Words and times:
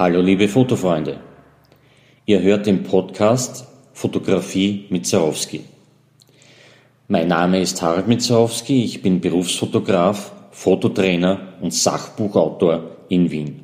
Hallo 0.00 0.22
liebe 0.22 0.48
Fotofreunde. 0.48 1.20
Ihr 2.24 2.40
hört 2.40 2.64
den 2.64 2.84
Podcast 2.84 3.66
Fotografie 3.92 4.86
mit 4.88 5.06
Zarowski. 5.06 5.66
Mein 7.06 7.28
Name 7.28 7.60
ist 7.60 7.82
Harald 7.82 8.08
Mitzarowski, 8.08 8.82
ich 8.82 9.02
bin 9.02 9.20
Berufsfotograf, 9.20 10.32
Fototrainer 10.52 11.52
und 11.60 11.74
Sachbuchautor 11.74 12.96
in 13.10 13.30
Wien. 13.30 13.60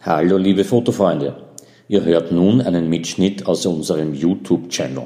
Hallo 0.00 0.38
liebe 0.38 0.64
Fotofreunde. 0.64 1.36
Ihr 1.88 2.04
hört 2.04 2.32
nun 2.32 2.62
einen 2.62 2.88
Mitschnitt 2.88 3.44
aus 3.44 3.66
unserem 3.66 4.14
YouTube-Channel. 4.14 5.04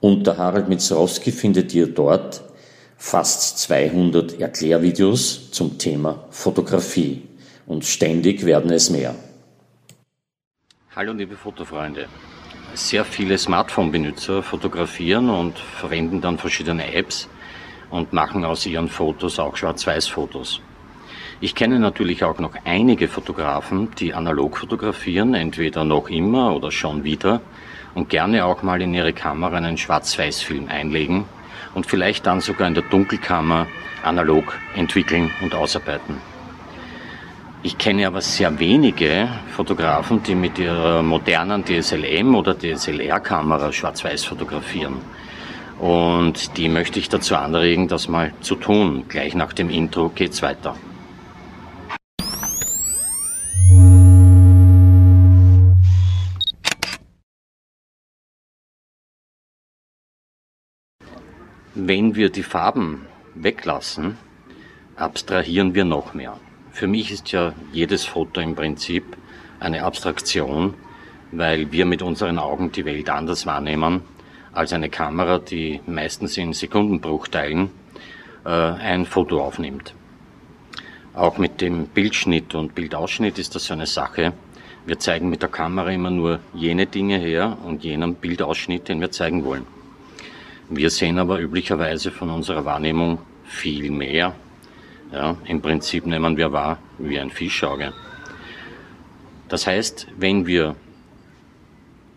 Unter 0.00 0.36
Harald 0.36 0.68
Mitzarowski 0.68 1.30
findet 1.30 1.72
ihr 1.76 1.86
dort 1.86 2.42
fast 2.96 3.56
200 3.60 4.40
Erklärvideos 4.40 5.52
zum 5.52 5.78
Thema 5.78 6.24
Fotografie 6.30 7.22
und 7.68 7.84
ständig 7.84 8.44
werden 8.44 8.70
es 8.72 8.90
mehr. 8.90 9.14
Hallo 10.96 11.12
liebe 11.12 11.36
Fotofreunde. 11.36 12.06
Sehr 12.74 13.04
viele 13.04 13.36
Smartphone-Benutzer 13.36 14.42
fotografieren 14.42 15.28
und 15.30 15.58
verwenden 15.58 16.20
dann 16.20 16.38
verschiedene 16.38 16.94
Apps 16.94 17.28
und 17.90 18.12
machen 18.12 18.44
aus 18.44 18.66
ihren 18.66 18.88
Fotos 18.88 19.38
auch 19.38 19.56
Schwarz-Weiß-Fotos. 19.56 20.60
Ich 21.40 21.54
kenne 21.54 21.78
natürlich 21.78 22.24
auch 22.24 22.38
noch 22.38 22.54
einige 22.64 23.06
Fotografen, 23.06 23.90
die 23.98 24.12
analog 24.14 24.56
fotografieren, 24.56 25.34
entweder 25.34 25.84
noch 25.84 26.08
immer 26.08 26.56
oder 26.56 26.72
schon 26.72 27.04
wieder 27.04 27.40
und 27.94 28.08
gerne 28.08 28.44
auch 28.44 28.62
mal 28.62 28.80
in 28.80 28.94
ihre 28.94 29.12
Kamera 29.12 29.56
einen 29.56 29.76
Schwarz-Weiß-Film 29.76 30.68
einlegen 30.68 31.26
und 31.74 31.86
vielleicht 31.86 32.26
dann 32.26 32.40
sogar 32.40 32.66
in 32.66 32.74
der 32.74 32.84
Dunkelkammer 32.84 33.66
analog 34.02 34.58
entwickeln 34.74 35.30
und 35.42 35.54
ausarbeiten. 35.54 36.37
Ich 37.60 37.76
kenne 37.76 38.06
aber 38.06 38.20
sehr 38.20 38.56
wenige 38.60 39.28
Fotografen, 39.50 40.22
die 40.22 40.36
mit 40.36 40.60
ihrer 40.60 41.02
modernen 41.02 41.64
DSLM 41.64 42.36
oder 42.36 42.56
DSLR-Kamera 42.56 43.72
schwarz-weiß 43.72 44.24
fotografieren. 44.24 44.98
Und 45.80 46.56
die 46.56 46.68
möchte 46.68 47.00
ich 47.00 47.08
dazu 47.08 47.34
anregen, 47.34 47.88
das 47.88 48.06
mal 48.06 48.32
zu 48.42 48.54
tun. 48.54 49.06
Gleich 49.08 49.34
nach 49.34 49.52
dem 49.52 49.70
Intro 49.70 50.08
geht's 50.08 50.40
weiter. 50.40 50.76
Wenn 61.74 62.14
wir 62.14 62.30
die 62.30 62.44
Farben 62.44 63.06
weglassen, 63.34 64.16
abstrahieren 64.94 65.74
wir 65.74 65.84
noch 65.84 66.14
mehr. 66.14 66.38
Für 66.78 66.86
mich 66.86 67.10
ist 67.10 67.32
ja 67.32 67.54
jedes 67.72 68.04
Foto 68.04 68.40
im 68.40 68.54
Prinzip 68.54 69.02
eine 69.58 69.82
Abstraktion, 69.82 70.74
weil 71.32 71.72
wir 71.72 71.84
mit 71.84 72.02
unseren 72.02 72.38
Augen 72.38 72.70
die 72.70 72.84
Welt 72.84 73.10
anders 73.10 73.46
wahrnehmen 73.46 74.02
als 74.52 74.72
eine 74.72 74.88
Kamera, 74.88 75.40
die 75.40 75.80
meistens 75.88 76.36
in 76.36 76.52
Sekundenbruchteilen 76.52 77.70
äh, 78.44 78.50
ein 78.50 79.06
Foto 79.06 79.42
aufnimmt. 79.42 79.92
Auch 81.14 81.36
mit 81.36 81.60
dem 81.60 81.88
Bildschnitt 81.88 82.54
und 82.54 82.76
Bildausschnitt 82.76 83.40
ist 83.40 83.56
das 83.56 83.64
so 83.64 83.74
eine 83.74 83.86
Sache. 83.86 84.32
Wir 84.86 85.00
zeigen 85.00 85.30
mit 85.30 85.42
der 85.42 85.48
Kamera 85.48 85.90
immer 85.90 86.12
nur 86.12 86.38
jene 86.54 86.86
Dinge 86.86 87.18
her 87.18 87.58
und 87.64 87.82
jenen 87.82 88.14
Bildausschnitt, 88.14 88.88
den 88.88 89.00
wir 89.00 89.10
zeigen 89.10 89.44
wollen. 89.44 89.66
Wir 90.70 90.90
sehen 90.90 91.18
aber 91.18 91.40
üblicherweise 91.40 92.12
von 92.12 92.30
unserer 92.30 92.64
Wahrnehmung 92.64 93.18
viel 93.42 93.90
mehr 93.90 94.32
ja, 95.12 95.36
Im 95.46 95.62
Prinzip 95.62 96.06
nehmen 96.06 96.36
wir 96.36 96.52
wahr 96.52 96.78
wie 96.98 97.18
ein 97.18 97.30
Fischauge. 97.30 97.92
Das 99.48 99.66
heißt, 99.66 100.08
wenn 100.16 100.46
wir 100.46 100.76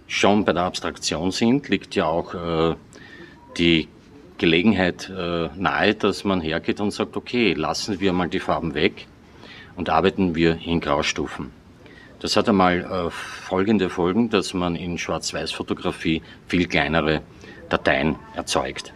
schon 0.08 0.44
bei 0.44 0.52
der 0.52 0.64
Abstraktion 0.64 1.32
sind, 1.32 1.70
liegt 1.70 1.96
ja 1.96 2.06
auch 2.06 2.34
äh, 2.34 2.76
die 3.58 3.88
Gelegenheit 4.38 5.10
äh, 5.10 5.50
nahe, 5.56 5.96
dass 5.96 6.26
man 6.26 6.42
hergeht 6.42 6.82
und 6.82 6.92
sagt, 6.92 7.16
okay, 7.16 7.54
lassen 7.54 8.02
wir 8.02 8.12
mal 8.12 8.28
die 8.28 8.40
Farben 8.40 8.74
weg 8.74 9.08
und 9.78 9.90
arbeiten 9.90 10.36
wir 10.36 10.58
in 10.66 10.82
Graustufen. 10.82 11.52
Das 12.20 12.36
hat 12.36 12.50
einmal 12.50 12.80
äh, 12.80 13.10
folgende 13.10 13.90
Folgen, 13.90 14.30
dass 14.30 14.54
man 14.54 14.76
in 14.76 14.98
Schwarz-Weiß-Fotografie 14.98 16.22
viel 16.48 16.68
kleinere 16.68 17.22
Dateien 17.70 18.18
erzeugt, 18.36 18.94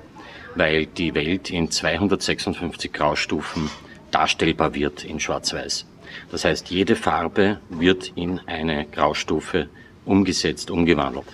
weil 0.55 0.85
die 0.85 1.15
Welt 1.15 1.49
in 1.49 1.71
256 1.71 2.91
Graustufen 2.91 3.69
darstellbar 4.15 4.73
wird 4.73 5.03
in 5.03 5.19
Schwarz-Weiß. 5.19 5.85
Das 6.31 6.45
heißt, 6.45 6.71
jede 6.71 6.95
Farbe 6.95 7.59
wird 7.69 8.13
in 8.15 8.39
eine 8.45 8.85
Graustufe 8.85 9.67
umgesetzt, 10.05 10.71
umgewandelt. 10.71 11.25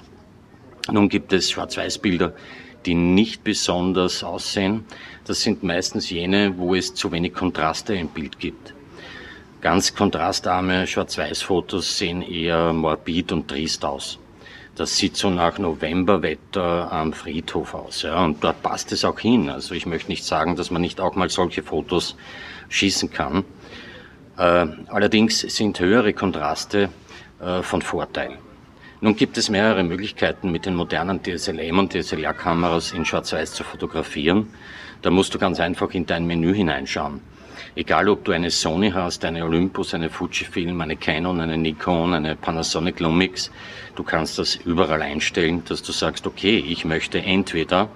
Nun 0.91 1.07
gibt 1.07 1.31
es 1.31 1.51
Schwarz-Weiß-Bilder, 1.51 2.33
die 2.87 2.95
nicht 2.95 3.43
besonders 3.43 4.23
aussehen. 4.23 4.85
Das 5.25 5.41
sind 5.41 5.61
meistens 5.61 6.09
jene, 6.09 6.57
wo 6.57 6.73
es 6.73 6.95
zu 6.95 7.11
wenig 7.11 7.35
Kontraste 7.35 7.93
im 7.93 8.07
Bild 8.07 8.39
gibt. 8.39 8.73
Ganz 9.61 9.93
kontrastarme 9.93 10.87
Schwarz-Weiß-Fotos 10.87 11.99
sehen 11.99 12.23
eher 12.23 12.73
morbid 12.73 13.31
und 13.31 13.47
trist 13.47 13.85
aus. 13.85 14.17
Das 14.75 14.97
sieht 14.97 15.17
so 15.17 15.29
nach 15.29 15.59
Novemberwetter 15.59 16.91
am 16.91 17.11
Friedhof 17.11 17.73
aus. 17.73 18.03
Ja, 18.03 18.23
und 18.23 18.43
dort 18.43 18.61
passt 18.63 18.91
es 18.91 19.03
auch 19.03 19.19
hin. 19.19 19.49
Also 19.49 19.75
ich 19.75 19.85
möchte 19.85 20.09
nicht 20.09 20.23
sagen, 20.23 20.55
dass 20.55 20.71
man 20.71 20.81
nicht 20.81 21.01
auch 21.01 21.15
mal 21.15 21.29
solche 21.29 21.61
Fotos 21.61 22.15
schießen 22.69 23.11
kann. 23.11 23.43
Äh, 24.37 24.67
allerdings 24.87 25.41
sind 25.41 25.79
höhere 25.79 26.13
Kontraste 26.13 26.89
äh, 27.41 27.61
von 27.61 27.81
Vorteil. 27.81 28.37
Nun 29.01 29.15
gibt 29.15 29.37
es 29.37 29.49
mehrere 29.49 29.83
Möglichkeiten, 29.83 30.51
mit 30.51 30.65
den 30.65 30.75
modernen 30.75 31.21
DSLM 31.21 31.79
und 31.79 31.93
DSLR-Kameras 31.93 32.91
in 32.91 33.03
Schwarz-Weiß 33.03 33.53
zu 33.53 33.63
fotografieren. 33.63 34.53
Da 35.01 35.09
musst 35.09 35.33
du 35.33 35.39
ganz 35.39 35.59
einfach 35.59 35.89
in 35.91 36.05
dein 36.05 36.27
Menü 36.27 36.53
hineinschauen. 36.53 37.19
Egal, 37.75 38.09
ob 38.09 38.23
du 38.25 38.31
eine 38.31 38.51
Sony 38.51 38.91
hast, 38.91 39.23
eine 39.25 39.43
Olympus, 39.45 39.93
eine 39.93 40.09
Fujifilm, 40.09 40.79
eine 40.81 40.97
Canon, 40.97 41.39
eine 41.39 41.57
Nikon, 41.57 42.13
eine 42.13 42.35
Panasonic 42.35 42.99
Lumix, 42.99 43.51
du 43.95 44.03
kannst 44.03 44.39
das 44.39 44.55
überall 44.55 45.01
einstellen, 45.01 45.63
dass 45.67 45.81
du 45.81 45.91
sagst, 45.91 46.27
okay, 46.27 46.57
ich 46.57 46.85
möchte 46.85 47.21
entweder 47.21 47.89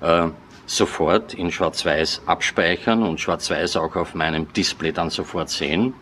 äh, 0.00 0.28
sofort 0.66 1.34
in 1.34 1.50
Schwarz-Weiß 1.50 2.22
abspeichern 2.26 3.02
und 3.02 3.20
Schwarz-Weiß 3.20 3.76
auch 3.76 3.96
auf 3.96 4.14
meinem 4.14 4.52
Display 4.52 4.92
dann 4.92 5.10
sofort 5.10 5.50
sehen. 5.50 5.94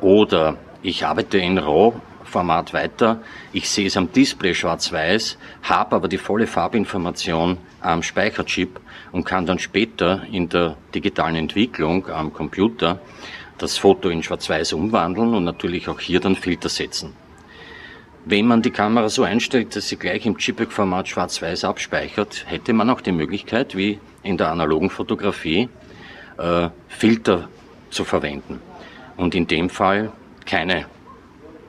Oder 0.00 0.56
ich 0.82 1.06
arbeite 1.06 1.38
in 1.38 1.58
RAW-Format 1.58 2.72
weiter, 2.72 3.20
ich 3.52 3.68
sehe 3.68 3.86
es 3.86 3.96
am 3.96 4.12
Display 4.12 4.54
schwarz-weiß, 4.54 5.38
habe 5.62 5.96
aber 5.96 6.08
die 6.08 6.18
volle 6.18 6.46
Farbinformation 6.46 7.58
am 7.80 8.02
Speicherchip 8.02 8.80
und 9.12 9.24
kann 9.24 9.46
dann 9.46 9.58
später 9.58 10.22
in 10.30 10.48
der 10.48 10.76
digitalen 10.94 11.36
Entwicklung 11.36 12.08
am 12.08 12.32
Computer 12.32 13.00
das 13.58 13.76
Foto 13.76 14.08
in 14.08 14.22
schwarz-weiß 14.22 14.72
umwandeln 14.72 15.34
und 15.34 15.44
natürlich 15.44 15.88
auch 15.88 16.00
hier 16.00 16.20
dann 16.20 16.36
Filter 16.36 16.68
setzen. 16.68 17.14
Wenn 18.24 18.46
man 18.46 18.62
die 18.62 18.70
Kamera 18.70 19.08
so 19.08 19.22
einstellt, 19.22 19.74
dass 19.76 19.88
sie 19.88 19.96
gleich 19.96 20.26
im 20.26 20.36
JPEG-Format 20.38 21.08
schwarz-weiß 21.08 21.64
abspeichert, 21.64 22.44
hätte 22.46 22.72
man 22.72 22.90
auch 22.90 23.00
die 23.00 23.12
Möglichkeit, 23.12 23.76
wie 23.76 23.98
in 24.22 24.36
der 24.36 24.50
analogen 24.50 24.90
Fotografie, 24.90 25.68
äh, 26.38 26.68
Filter 26.88 27.48
zu 27.90 28.04
verwenden. 28.04 28.60
Und 29.16 29.34
in 29.34 29.46
dem 29.46 29.70
Fall 29.70 30.12
keine 30.44 30.86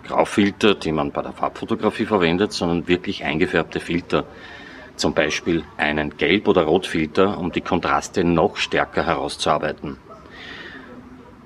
Graufilter, 0.07 0.75
die 0.75 0.91
man 0.91 1.11
bei 1.11 1.21
der 1.21 1.31
Farbfotografie 1.31 2.05
verwendet, 2.05 2.51
sondern 2.51 2.87
wirklich 2.87 3.23
eingefärbte 3.23 3.79
Filter. 3.79 4.25
Zum 5.01 5.15
Beispiel 5.15 5.63
einen 5.77 6.15
Gelb- 6.15 6.47
oder 6.47 6.65
Rotfilter, 6.65 7.39
um 7.39 7.51
die 7.51 7.61
Kontraste 7.61 8.23
noch 8.23 8.57
stärker 8.57 9.03
herauszuarbeiten. 9.03 9.97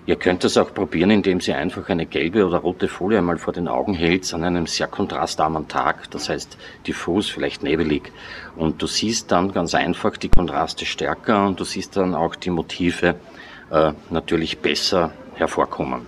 Ihr 0.05 0.17
könnt 0.17 0.43
es 0.43 0.57
auch 0.57 0.73
probieren, 0.73 1.09
indem 1.09 1.39
Sie 1.39 1.53
einfach 1.53 1.87
eine 1.87 2.05
gelbe 2.05 2.45
oder 2.45 2.57
rote 2.57 2.89
Folie 2.89 3.19
einmal 3.19 3.37
vor 3.37 3.53
den 3.53 3.69
Augen 3.69 3.93
hält 3.93 4.33
an 4.33 4.43
einem 4.43 4.67
sehr 4.67 4.87
kontrastarmen 4.87 5.69
Tag, 5.69 6.11
das 6.11 6.27
heißt 6.27 6.57
diffus, 6.85 7.29
vielleicht 7.29 7.63
nebelig. 7.63 8.11
Und 8.57 8.81
du 8.81 8.87
siehst 8.87 9.31
dann 9.31 9.53
ganz 9.53 9.73
einfach 9.73 10.17
die 10.17 10.27
Kontraste 10.27 10.85
stärker 10.85 11.47
und 11.47 11.57
du 11.57 11.63
siehst 11.63 11.95
dann 11.95 12.13
auch 12.13 12.35
die 12.35 12.49
Motive 12.49 13.15
äh, 13.71 13.93
natürlich 14.09 14.57
besser 14.57 15.13
hervorkommen. 15.35 16.07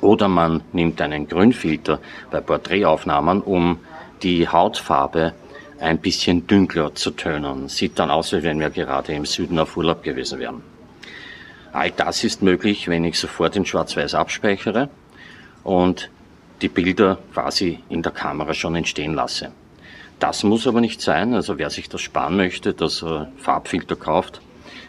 Oder 0.00 0.28
man 0.28 0.62
nimmt 0.72 1.02
einen 1.02 1.26
Grünfilter 1.26 1.98
bei 2.30 2.40
Porträtaufnahmen, 2.40 3.40
um 3.40 3.80
die 4.22 4.46
Hautfarbe 4.46 5.34
ein 5.82 5.98
bisschen 5.98 6.46
dünkler 6.46 6.94
zu 6.94 7.10
tönen. 7.10 7.68
Sieht 7.68 7.98
dann 7.98 8.10
aus, 8.10 8.32
als 8.32 8.44
wenn 8.44 8.60
wir 8.60 8.70
gerade 8.70 9.12
im 9.12 9.24
Süden 9.24 9.58
auf 9.58 9.76
Urlaub 9.76 10.02
gewesen 10.02 10.38
wären. 10.38 10.62
All 11.72 11.90
das 11.90 12.22
ist 12.24 12.42
möglich, 12.42 12.88
wenn 12.88 13.04
ich 13.04 13.18
sofort 13.18 13.56
in 13.56 13.64
Schwarz-Weiß 13.64 14.14
abspeichere 14.14 14.88
und 15.64 16.10
die 16.60 16.68
Bilder 16.68 17.18
quasi 17.32 17.80
in 17.88 18.02
der 18.02 18.12
Kamera 18.12 18.54
schon 18.54 18.76
entstehen 18.76 19.14
lasse. 19.14 19.52
Das 20.18 20.44
muss 20.44 20.66
aber 20.66 20.80
nicht 20.80 21.00
sein. 21.00 21.34
Also 21.34 21.58
wer 21.58 21.70
sich 21.70 21.88
das 21.88 22.00
sparen 22.00 22.36
möchte, 22.36 22.74
dass 22.74 23.02
er 23.02 23.32
Farbfilter 23.38 23.96
kauft, 23.96 24.40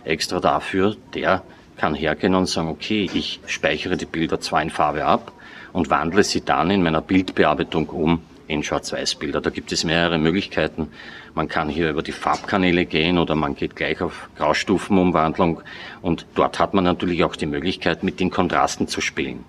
extra 0.03 0.39
dafür, 0.39 0.95
der 1.15 1.41
kann 1.77 1.95
hergehen 1.95 2.35
und 2.35 2.45
sagen, 2.45 2.67
okay, 2.67 3.09
ich 3.11 3.39
speichere 3.47 3.97
die 3.97 4.05
Bilder 4.05 4.39
zwar 4.39 4.61
in 4.61 4.69
Farbe 4.69 5.05
ab 5.05 5.31
und 5.71 5.89
wandle 5.89 6.23
sie 6.23 6.41
dann 6.41 6.69
in 6.69 6.83
meiner 6.83 7.01
Bildbearbeitung 7.01 7.89
um 7.89 8.21
in 8.53 8.63
Schwarz-Weiß-Bilder. 8.63 9.41
Da 9.41 9.49
gibt 9.49 9.71
es 9.71 9.83
mehrere 9.83 10.17
Möglichkeiten. 10.17 10.89
Man 11.35 11.47
kann 11.47 11.69
hier 11.69 11.89
über 11.89 12.03
die 12.03 12.11
Farbkanäle 12.11 12.85
gehen 12.85 13.17
oder 13.17 13.35
man 13.35 13.55
geht 13.55 13.75
gleich 13.75 14.01
auf 14.01 14.29
Graustufenumwandlung 14.37 15.61
und 16.01 16.25
dort 16.35 16.59
hat 16.59 16.73
man 16.73 16.83
natürlich 16.83 17.23
auch 17.23 17.35
die 17.35 17.47
Möglichkeit, 17.47 18.03
mit 18.03 18.19
den 18.19 18.29
Kontrasten 18.29 18.87
zu 18.87 19.01
spielen. 19.01 19.43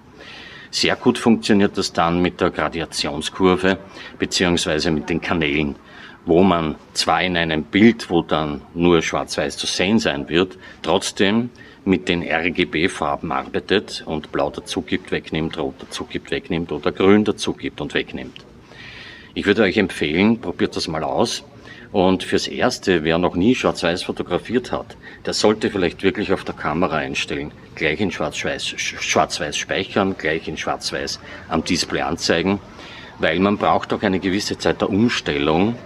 Sehr 0.71 0.97
gut 0.97 1.19
funktioniert 1.19 1.79
das 1.79 1.93
dann 1.93 2.21
mit 2.21 2.41
der 2.41 2.51
Gradiationskurve 2.51 3.79
beziehungsweise 4.19 4.91
mit 4.91 5.09
den 5.09 5.21
Kanälen, 5.21 5.77
wo 6.27 6.43
man 6.43 6.75
zwar 6.95 7.23
in 7.23 7.37
einem 7.37 7.63
Bild, 7.63 8.11
wo 8.11 8.23
dann 8.23 8.63
nur 8.75 9.01
schwarz-weiß 9.03 9.57
zu 9.57 9.67
sehen 9.67 10.01
sein 10.01 10.29
wird, 10.29 10.59
trotzdem 10.83 11.51
mit 11.85 12.09
den 12.09 12.23
RGB-Farben 12.23 13.31
arbeitet 13.31 14.03
und 14.07 14.33
blau 14.33 14.51
dazu 14.51 14.81
gibt, 14.83 15.13
wegnimmt, 15.13 15.59
rot 15.59 15.75
dazu 15.79 16.05
gibt, 16.05 16.31
wegnimmt 16.31 16.73
oder 16.73 16.93
grün 16.93 17.25
dazu 17.25 17.53
gibt 17.53 17.81
und 17.81 17.95
wegnimmt. 17.95 18.45
Ich 19.37 19.47
würde 19.47 19.63
euch 19.63 19.77
empfehlen, 19.79 20.41
probiert 20.41 20.77
das 20.77 20.87
mal 20.87 21.03
aus. 21.03 21.43
Und 21.91 22.23
fürs 22.23 22.47
Erste, 22.47 23.03
wer 23.03 23.19
noch 23.19 23.35
nie 23.35 23.57
Schwarz-Weiß 23.57 24.05
fotografiert 24.05 24.71
hat, 24.71 24.97
der 25.27 25.35
sollte 25.35 25.71
vielleicht 25.71 26.05
wirklich 26.05 26.33
auf 26.33 26.45
der 26.45 26.55
Kamera 26.55 26.97
einstellen, 26.97 27.51
gleich 27.75 28.01
in 28.01 28.13
Schwarz-Weiß 28.13 28.65
Schwarz 28.77 29.41
speichern, 29.57 30.15
gleich 30.17 30.47
in 30.47 30.57
Schwarz-Weiß 30.57 31.19
am 31.49 31.65
Display 31.65 32.03
anzeigen, 32.03 32.61
weil 33.19 33.41
man 33.41 33.59
braucht 33.59 33.93
auch 33.93 34.03
eine 34.03 34.21
gewisse 34.21 34.57
Zeit 34.57 34.81
der 34.81 34.91
Umstellung, 34.91 35.77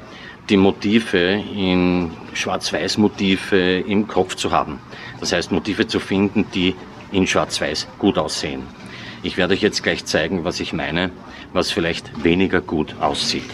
die 0.51 0.59
Motive 0.59 1.43
in 1.55 2.11
Schwarz-Weiß-Motive 2.35 3.81
im 3.81 4.09
Kopf 4.09 4.35
zu 4.35 4.51
haben. 4.51 4.81
Das 5.21 5.33
heißt, 5.33 5.53
Motive 5.53 5.87
zu 5.87 6.01
finden, 6.01 6.47
die 6.55 6.75
in 7.13 7.27
Schwarz-Weiß 7.27 7.87
gut 7.99 8.19
aussehen. 8.19 8.63
Ich 9.23 9.37
werde 9.37 9.55
euch 9.55 9.63
jetzt 9.63 9.83
gleich 9.83 10.05
zeigen, 10.05 10.45
was 10.45 10.61
ich 10.61 10.73
meine, 10.73 11.11
was 11.53 11.73
vielleicht 11.73 12.23
weniger 12.23 12.61
gut 12.61 12.95
aussieht. 13.01 13.51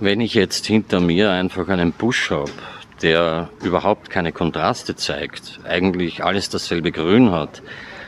Wenn 0.00 0.20
ich 0.20 0.34
jetzt 0.34 0.66
hinter 0.66 1.00
mir 1.00 1.30
einfach 1.30 1.68
einen 1.68 1.92
Busch 1.92 2.30
habe, 2.30 2.50
der 3.02 3.50
überhaupt 3.62 4.08
keine 4.08 4.32
Kontraste 4.32 4.96
zeigt, 4.96 5.60
eigentlich 5.68 6.24
alles 6.24 6.48
dasselbe 6.48 6.92
Grün 6.92 7.30
hat, 7.30 7.62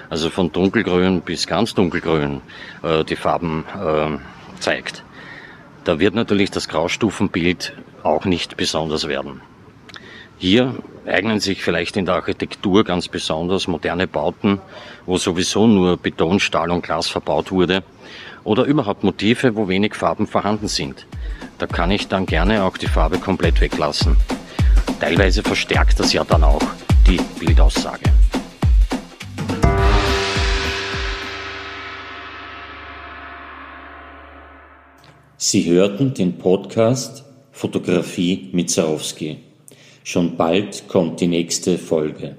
also 0.08 0.31
von 0.31 0.50
dunkelgrün 0.50 1.20
bis 1.20 1.46
ganz 1.46 1.75
dunkelgrün 1.75 2.40
äh, 2.82 3.05
die 3.05 3.17
Farben 3.17 3.64
äh, 3.75 4.61
zeigt, 4.61 5.05
da 5.85 6.00
wird 6.00 6.14
natürlich 6.14 6.50
das 6.50 6.69
Graustufenbild 6.69 7.75
auch 8.02 8.25
nicht 8.25 8.56
besonders 8.56 9.08
werden. 9.08 9.43
Hier 10.40 10.76
eignen 11.05 11.40
sich 11.40 11.64
vielleicht 11.64 11.96
in 11.96 12.06
der 12.06 12.14
Architektur 12.14 12.85
ganz 12.85 13.08
besonders 13.08 13.67
moderne 13.67 14.06
Bauten, 14.06 14.61
wo 15.05 15.19
sowieso 15.19 15.67
nur 15.67 15.96
Beton, 15.96 16.38
Stahl 16.38 16.70
und 16.70 16.85
Glas 16.85 17.08
verbaut 17.08 17.50
wurde, 17.50 17.82
oder 18.44 18.62
überhaupt 18.62 19.02
Motive, 19.02 19.56
wo 19.56 19.67
wenig 19.67 19.96
Farben 19.96 20.29
vorhanden 20.29 20.69
sind. 20.69 21.06
Da 21.58 21.67
kann 21.67 21.90
ich 21.90 22.06
dann 22.06 22.25
gerne 22.25 22.62
auch 22.62 22.79
die 22.79 22.87
Farbe 22.87 23.19
komplett 23.19 23.61
weglassen. 23.61 24.17
Teilweise 25.00 25.43
verstärkt 25.43 25.99
das 25.99 26.12
ja 26.12 26.23
dann 26.23 26.44
auch 26.44 26.62
die 27.05 27.20
Bildaussage. 27.40 28.05
Sie 35.37 35.69
hörten 35.69 36.14
den 36.14 36.38
Podcast 36.38 37.25
Fotografie 37.50 38.50
mit 38.52 38.70
Zarowski. 38.70 39.48
Schon 40.10 40.38
bald 40.38 40.88
kommt 40.88 41.20
die 41.20 41.26
nächste 41.26 41.76
Folge. 41.76 42.34